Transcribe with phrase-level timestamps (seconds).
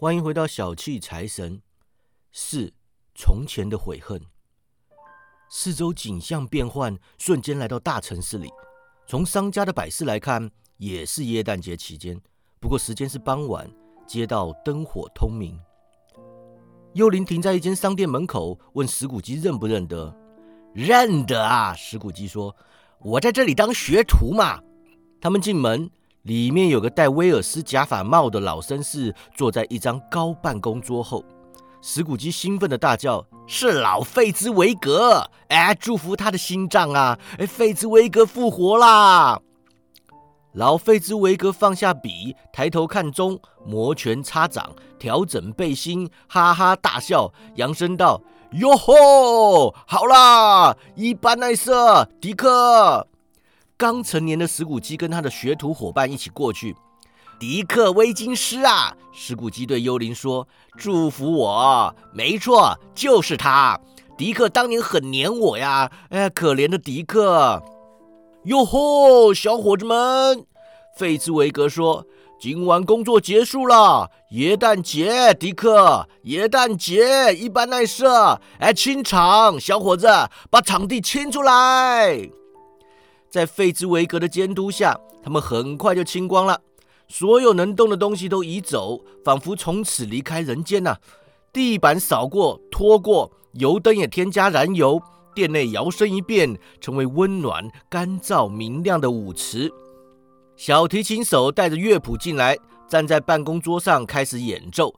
[0.00, 1.60] 欢迎回到小气财神。
[2.32, 2.72] 四
[3.14, 4.18] 从前的悔恨。
[5.50, 8.48] 四周景象变幻，瞬间来到大城市里。
[9.06, 12.18] 从商家的摆饰来看，也是耶诞节期间，
[12.58, 13.70] 不过时间是傍晚，
[14.06, 15.60] 街道灯火通明。
[16.94, 20.16] 幽灵停在一间商店门口，问石谷基认不认得。
[20.72, 22.56] 认得啊，石谷基说
[23.04, 24.62] ：“我在这里当学徒嘛。”
[25.20, 25.90] 他们进门，
[26.22, 31.24] 里面有个戴威尔斯假发帽的老绅士坐在一张高办公桌后。
[31.82, 35.24] 石谷基兴奋的大叫：“是老费兹维格！
[35.48, 37.18] 哎，祝福他的心脏啊！
[37.38, 39.40] 哎，费兹维格复活啦！”
[40.52, 48.20] 老费兹维格放下笔，抬头看钟，摩拳擦掌，调整背心，哈哈大笑，扬声道
[48.52, 53.06] ：“哟吼，好啦，伊班奈瑟，迪克！”
[53.80, 56.76] 刚成年的石谷基跟他的学徒伙伴一起过去。
[57.38, 63.80] 迪克威金斯啊，石谷基对幽灵说：“祝福我，没错，就是他。
[64.18, 67.62] 迪克当年很黏我呀，哎，可怜的迪克。”
[68.44, 70.44] 哟吼，小伙子们！
[70.94, 72.04] 费兹维格说
[72.38, 80.06] ：“今晚工作结束了，耶诞节，迪克，耶诞节，一般奈瑟，哎，清场，小伙子，
[80.50, 82.28] 把场地清出来。”
[83.30, 86.60] 在费兹维格的监督下，他们很快就清光了，
[87.06, 90.96] 所有能动的东西都移走，仿佛从此离开人间呐。
[91.52, 95.00] 地板扫过、拖过，油灯也添加燃油。
[95.32, 99.72] 店内摇身一变，成为温暖、干燥、明亮的舞池。
[100.56, 104.92] 小提琴手带着乐谱进来，站在办公桌上开始演奏。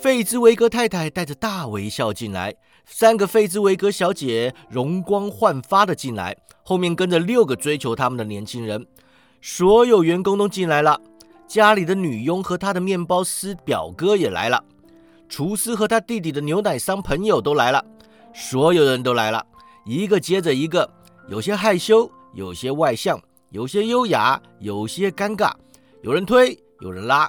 [0.00, 2.54] 费兹维格太太带着大微笑进来，
[2.86, 8.86] 三个费兹维格小姐容光焕发的进来，后面跟着六个追求他们的年轻人。
[9.40, 11.00] 所有员工都进来了，
[11.48, 14.62] 家里的女佣和他的面包师表哥也来了，
[15.28, 17.84] 厨师和他弟弟的牛奶商朋友都来了，
[18.32, 19.44] 所有人都来了。
[19.84, 20.88] 一个接着一个，
[21.28, 23.20] 有些害羞，有些外向，
[23.50, 25.52] 有些优雅，有些尴尬。
[26.02, 27.28] 有人推，有人拉，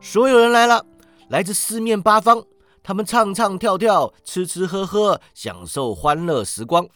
[0.00, 0.84] 所有人来了，
[1.28, 2.44] 来自四面八方。
[2.86, 6.86] 他们唱唱跳跳，吃吃喝喝，享受欢乐时光。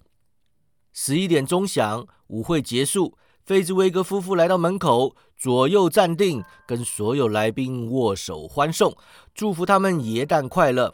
[0.93, 3.17] 十一点钟响，舞会结束。
[3.43, 8.95] 费兹威格夫妇来到门口，左右站定，跟所有来宾握手欢送，
[9.35, 10.93] 祝福他们元旦快乐。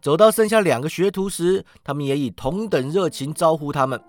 [0.00, 4.02] 走到剩下两个学徒时，他们也以同等热情招呼他们。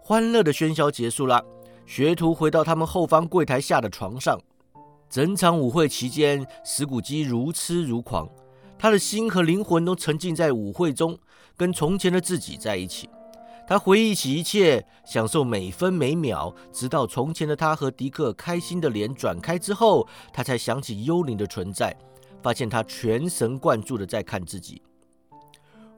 [0.00, 1.44] 欢乐的喧嚣结束了，
[1.84, 4.40] 学徒回到他们后方柜台下的床上。
[5.10, 8.26] 整场舞会期间，石谷基如痴如狂，
[8.78, 11.18] 他的心和灵魂都沉浸在舞会中，
[11.56, 13.08] 跟从前的自己在一起。
[13.68, 21.96] 他回忆起一切，享受每分每秒，直到从前的他和迪克开心的脸转开之后，他才想起幽灵的存在，
[22.42, 24.80] 发现他全神贯注的在看自己。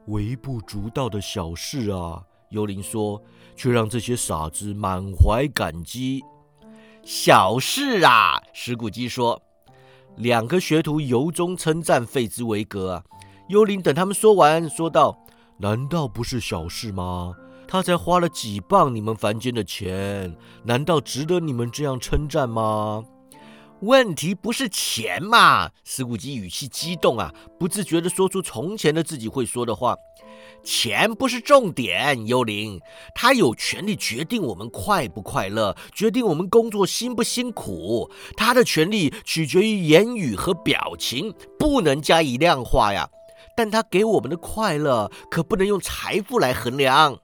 [0.07, 3.21] 微不足道的小事啊，幽灵说，
[3.55, 6.23] 却让这些傻子满怀感激。
[7.03, 9.39] 小事啊，石谷基说。
[10.19, 13.03] 两个学徒由衷称赞费兹维格啊。
[13.47, 15.17] 幽灵等他们说完，说道
[15.57, 17.33] ：“难道不是小事吗？
[17.65, 20.35] 他才花了几磅你们凡间的钱，
[20.65, 23.01] 难道值得你们这样称赞吗？”
[23.79, 25.69] 问题不是钱嘛？
[25.85, 29.95] 石谷基语气激动啊，不自觉地说出从前的自己会说的话。
[30.63, 32.79] 钱不是重点，幽灵，
[33.15, 38.09] 他有权利决定我们快不快乐，决定我们工作辛不辛苦。
[38.37, 43.09] 他的权利取决于言语和表情，不能加以量化呀。
[43.55, 47.17] 但他给我们的快乐可不能用财富来衡量。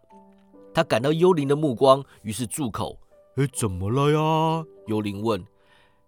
[0.73, 2.99] 他感到幽灵的目光，于是住口。
[3.37, 4.65] 哎，怎么了呀？
[4.87, 5.45] 幽灵问。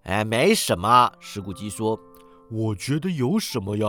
[0.04, 1.12] 哎，没什么。
[1.20, 2.00] 石谷鸡说
[2.52, 3.88] ：“我觉得有什么呀？”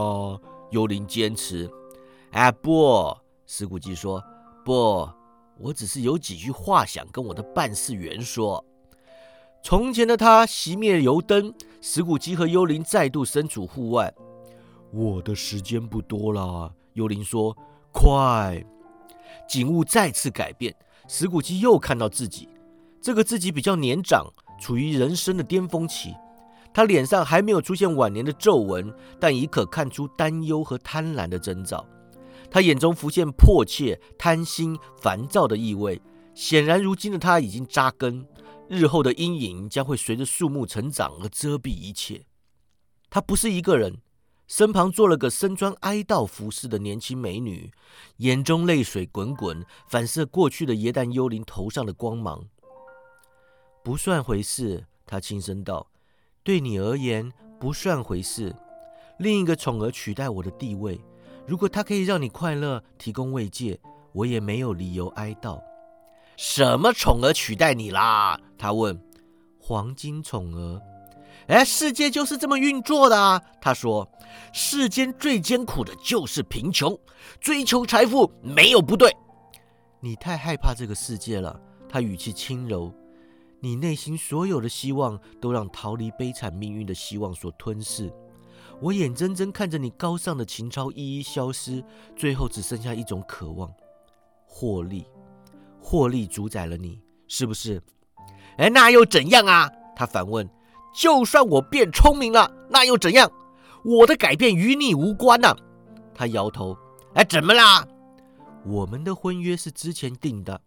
[0.71, 1.71] 幽灵坚持。
[2.31, 3.17] 哎，不。
[3.51, 4.23] 石谷基说
[4.63, 5.09] ：“不，
[5.59, 8.63] 我只是有几句话想跟我的办事员说。”
[9.65, 14.15] 从前的他熄灭油灯，石谷基和幽灵再度身处户外。
[14.93, 17.57] 我的时间不多了，幽灵说
[17.91, 18.63] ：“快！”
[19.49, 20.77] 景物再次改变，
[21.09, 22.51] 石谷基又看到自己，
[23.01, 24.27] 这个自己比较年长。
[24.61, 26.15] 处于人生的巅峰期，
[26.75, 31.87] 他脸上还没有出现晚年的皱纹，但已可看出担忧和贪婪的征兆。
[32.51, 36.01] 他眼中浮现迫切、贪心、烦躁的意味。
[36.35, 38.27] 显然，如今的他已经扎根，
[38.69, 42.25] 日后的阴影将会随着树木成长而遮蔽一切。
[43.11, 44.01] 他不是一个人，
[44.47, 47.73] 身旁坐了个身穿哀悼服饰的年轻美女，
[48.19, 52.47] 眼中泪水滚滚，反射过去的耶诞幽灵头上的光芒。
[53.83, 55.91] 不算回事，他轻声道
[56.45, 58.55] ：“对你而言不算回事。
[59.19, 61.01] 另一个宠儿取代我的地位。
[61.49, 63.81] 如果他可以让你快乐，提供慰藉，
[64.13, 65.59] 我也没有理由哀悼。
[66.37, 68.39] 什么宠儿取代你啦？
[68.59, 69.01] 他问。
[69.59, 70.81] 黄金宠儿。
[71.47, 73.43] 哎，世界就是这么运作的啊！
[73.63, 74.07] 他说
[74.53, 76.99] ：“世间最艰苦的就是贫穷，
[77.41, 79.11] 追求财富没有不对。”
[80.01, 81.59] 你太害怕这个世界了。
[81.89, 82.93] 他语气轻柔。
[83.61, 88.13] 你内心所有的希望都让逃离悲惨命运的希望所吞噬。
[88.81, 91.85] 我眼睁睁看着你高尚的情操一一消失，
[92.17, 93.73] 最后只剩下一种渴望：
[94.47, 95.05] 获利。
[95.81, 97.83] 获利主宰了你，是不是？
[98.59, 99.71] 哎，那又怎样啊？
[99.97, 100.49] 他反问。
[100.95, 103.31] 就算我变聪明了，那又怎样？
[103.85, 105.55] 我的改变与你无关呐。
[106.15, 106.77] 他摇头。
[107.15, 107.87] 哎，怎么啦？
[108.65, 110.61] 我们的婚约是之前定的，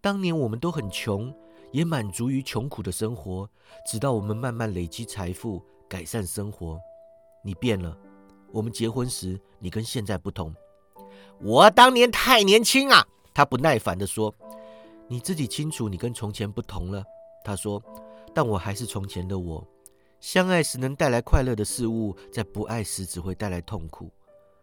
[0.00, 1.32] 当年我们都很穷，
[1.72, 3.48] 也满足于穷苦的生活，
[3.86, 6.78] 直到我们慢慢累积财富，改善生活。
[7.44, 7.96] 你变了。
[8.50, 10.52] 我们结婚时，你跟现在不同。
[11.40, 13.06] 我当年太年轻啊。
[13.32, 14.34] 他不耐烦地说。
[15.06, 17.04] 你自己清楚，你跟从前不同了。
[17.44, 17.80] 他说。
[18.36, 19.64] 但我还是从前的我，
[20.18, 24.10] 相爱时能带来快乐的事物，在不爱时只会带来痛苦。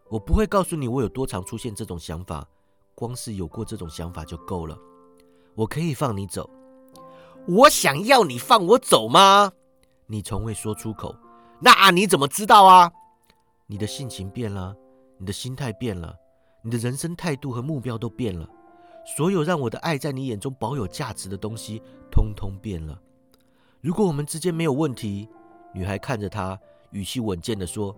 [0.09, 2.45] 我不会告诉你我有多常出现这种想法，
[2.93, 4.77] 光是有过这种想法就够了。
[5.55, 6.49] 我可以放你走，
[7.47, 9.53] 我想要你放我走吗？
[10.05, 11.15] 你从未说出口，
[11.61, 12.91] 那你怎么知道啊？
[13.67, 14.75] 你的性情变了，
[15.17, 16.15] 你的心态变了，
[16.63, 18.49] 你的人生态度和目标都变了，
[19.15, 21.81] 所有让我的爱在你眼中保有价值的东西，
[22.11, 22.99] 通通变了。
[23.79, 25.29] 如果我们之间没有问题，
[25.73, 26.59] 女孩看着他，
[26.89, 27.95] 语气稳健地说：“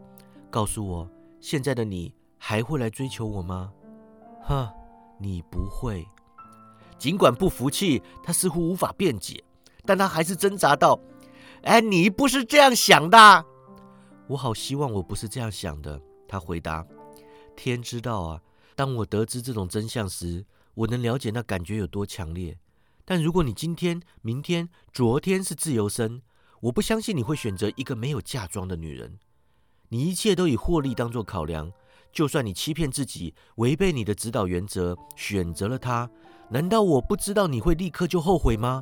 [0.52, 1.10] 告诉我，
[1.40, 3.72] 现在的你还会来追求我吗
[4.44, 4.70] ？”“哼，
[5.18, 6.06] 你不会。”
[7.00, 9.44] 尽管不服气，他似乎无法辩解，
[9.86, 11.00] 但他还是挣扎道
[11.64, 13.46] ：“哎，你不是这样想的。
[14.28, 16.86] ”“我好希望我不是这样想的。”他回答。
[17.56, 18.42] “天知道啊，
[18.76, 22.58] 当我得知这种真相时，我能了解那感觉有多强烈。”
[23.06, 26.22] 但如果你今天、明天、昨天是自由身，
[26.62, 29.20] 我不相信你会选择一个没有嫁妆的女人。
[29.90, 31.70] 你一切都以获利当作考量，
[32.14, 36.10] 就算你欺骗自己，违背你的指导原则，选择了他，
[36.50, 38.82] 难道我不知道你会立刻就后悔吗？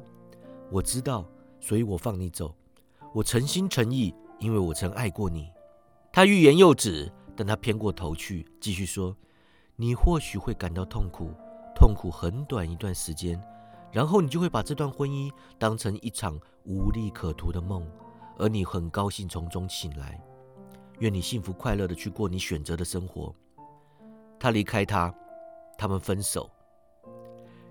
[0.69, 1.27] 我知道，
[1.59, 2.55] 所以我放你走。
[3.13, 5.49] 我诚心诚意，因为我曾爱过你。
[6.11, 9.15] 他欲言又止，但他偏过头去，继续说
[9.77, 11.31] ：“你或许会感到痛苦，
[11.73, 13.41] 痛苦很短一段时间。”
[13.93, 17.85] 然后你就会把这段婚姻当成一场无利可图的梦，
[18.37, 20.19] 而你很高兴从中醒来。
[20.99, 23.33] 愿你幸福快乐的去过你选择的生活。
[24.39, 25.13] 他离开他，
[25.77, 26.49] 他们分手。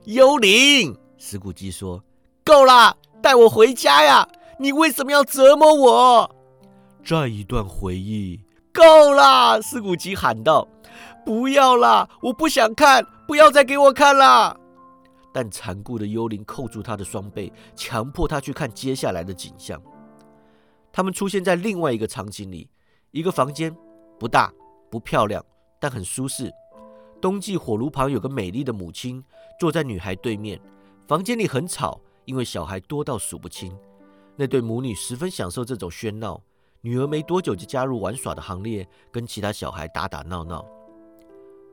[0.05, 2.03] 幽灵，石谷基说
[2.45, 4.27] ：“够了，带我回家呀！
[4.59, 6.37] 你为什么要折磨我？”
[7.05, 8.41] 再一段回忆。
[8.73, 10.67] 够了，石谷基喊道
[11.27, 14.59] ：“不要啦，我不想看，不要再给我看了。”
[15.33, 19.81] 但残酷的幽灵扣住他的双背，强迫他去看接下来的景象。
[20.93, 22.69] 他们出现在另外一个场景里，
[23.11, 23.75] 一个房间，
[24.19, 24.53] 不大
[24.91, 25.45] 不漂亮，
[25.81, 26.53] 但很舒适。
[27.21, 29.23] 冬季火炉旁有个美丽的母亲
[29.59, 30.61] 坐在女孩对面。
[31.07, 33.77] 房间里很吵，因为小孩多到数不清。
[34.37, 36.41] 那对母女十分享受这种喧闹。
[36.83, 40.65] 女儿没多久就加入玩耍的行列，跟其他小孩打打闹闹。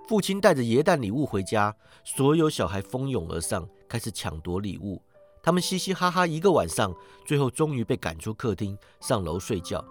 [0.08, 5.02] 父亲带着爷诞礼物回家，所有小孩蜂拥而上，开始抢夺礼物。
[5.42, 6.94] 他们嘻嘻哈哈一个晚上，
[7.26, 9.84] 最后终于被赶出客厅，上楼睡觉。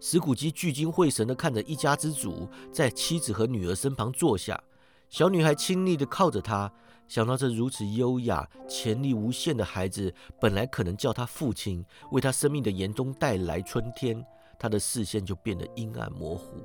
[0.00, 4.60] 石谷基聚精会神地看着一家之主在妻子和女儿身旁坐下，
[5.08, 6.72] 小女孩亲昵地靠着他。
[7.08, 14.24] 想到这如此优雅、潜力无限的孩子，本来可能叫他父亲，为他生命的严冬带来春天，
[14.58, 16.62] 他的视线就变得阴暗模糊。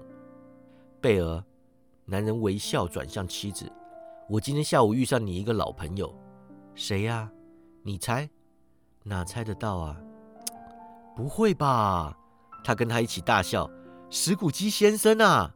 [1.01, 1.43] 贝尔。
[2.05, 3.71] 男人微笑，转向妻子
[4.27, 6.13] ：“我今天下午遇上你一个老朋友，
[6.75, 7.31] 谁呀？
[7.81, 8.29] 你猜？
[9.03, 9.97] 哪猜得到啊？
[11.15, 12.13] 不会吧？”
[12.61, 13.71] 他跟他一起大笑
[14.11, 15.55] ：“石谷基先生啊，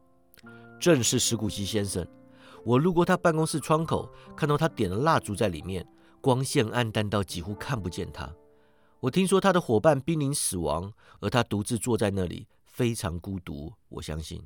[0.80, 2.02] 正是石谷基先生。
[2.64, 5.86] 我路过他办公室窗口，看到他点了蜡烛在里面，
[6.20, 8.30] 光线暗淡到几乎看不见他。
[9.00, 13.72] 我听说他的伙伴濒临死亡，而他独自坐在那里，非常孤独。
[13.88, 14.42] 我相信。”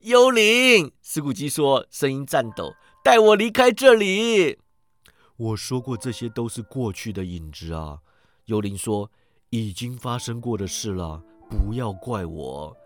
[0.00, 4.58] 幽灵，石谷基说，声音颤抖：“带我离开这里。”
[5.36, 8.00] 我说过，这些都是过去的影子啊。
[8.44, 9.10] 幽灵说
[9.50, 12.76] ：“已经发生过的事了，不要怪我。”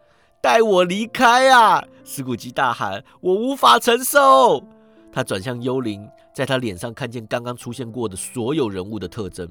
[0.40, 1.84] 带我离开啊！
[2.04, 4.64] 石谷基大喊：“我无法承受。”
[5.12, 9.46] 他转向幽灵，在他脸上看见刚刚出现过的所有人物的特征。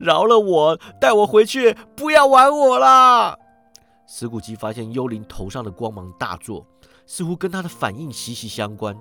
[0.00, 3.36] 饶了我，带我回去，不要玩我啦！
[4.06, 6.66] 石谷基发现幽灵头上的光芒大作，
[7.06, 8.96] 似乎跟他的反应息息相关。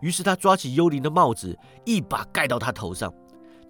[0.00, 3.12] 于是他抓起幽灵的帽子，一把盖到他头上。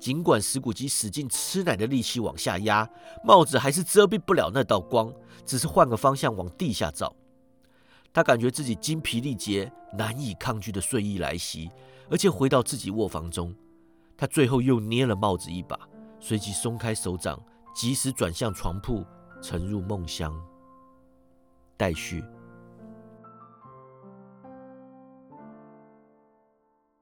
[0.03, 2.91] 尽管石谷基使尽吃奶的力气往下压，
[3.23, 5.15] 帽子还是遮蔽不了那道光，
[5.47, 7.15] 只是换个方向往地下照。
[8.13, 11.71] 他感觉自己精疲力竭、难以抗拒的睡意来袭，
[12.11, 13.55] 而且回到自己卧房中。
[14.17, 15.79] 他最后又捏了帽子一把，
[16.19, 17.41] 随即松开手掌，
[17.73, 19.07] 及时转向床铺，
[19.41, 20.35] 沉入梦乡。
[21.77, 22.25] 待续。